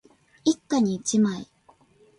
[0.45, 1.47] 一家に一枚